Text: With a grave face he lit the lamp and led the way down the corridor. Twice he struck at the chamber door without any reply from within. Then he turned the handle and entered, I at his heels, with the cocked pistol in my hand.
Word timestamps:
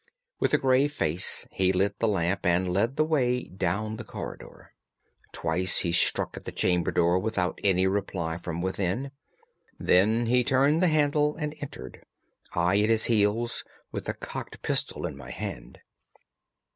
With 0.39 0.51
a 0.55 0.57
grave 0.57 0.91
face 0.91 1.45
he 1.51 1.71
lit 1.71 1.99
the 1.99 2.07
lamp 2.07 2.43
and 2.43 2.73
led 2.73 2.95
the 2.95 3.03
way 3.05 3.43
down 3.43 3.97
the 3.97 4.03
corridor. 4.03 4.73
Twice 5.31 5.81
he 5.81 5.91
struck 5.91 6.35
at 6.35 6.43
the 6.45 6.51
chamber 6.51 6.89
door 6.91 7.19
without 7.19 7.59
any 7.63 7.85
reply 7.85 8.39
from 8.39 8.63
within. 8.63 9.11
Then 9.77 10.25
he 10.25 10.43
turned 10.43 10.81
the 10.81 10.87
handle 10.87 11.35
and 11.35 11.53
entered, 11.61 12.03
I 12.55 12.79
at 12.79 12.89
his 12.89 13.05
heels, 13.05 13.63
with 13.91 14.05
the 14.05 14.15
cocked 14.15 14.63
pistol 14.63 15.05
in 15.05 15.15
my 15.15 15.29
hand. 15.29 15.81